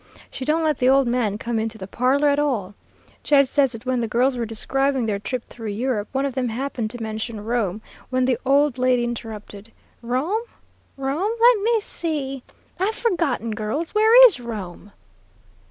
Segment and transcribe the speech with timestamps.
[0.31, 2.73] She don't let the old man come into the parlor at all.
[3.23, 6.49] Jed says that when the girls were describing their trip through Europe, one of them
[6.49, 10.41] happened to mention Rome, when the old lady interrupted: 'Rome?
[10.97, 11.33] Rome?
[11.39, 12.41] Let me see,
[12.79, 13.93] I've forgotten, girls.
[13.93, 14.91] Where is Rome?'